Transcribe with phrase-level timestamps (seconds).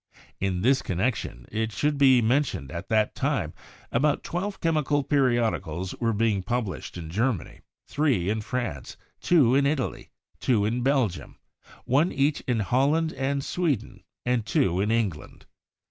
[0.39, 3.53] In this connection it should be mentioned that at that time
[3.91, 9.67] about twelve chemical peri odicals were being published in Germany, three in France, two in
[9.67, 10.09] Italy,
[10.39, 11.37] two in Belgium,
[11.85, 15.45] one each in Holland and Sweden, and two in England.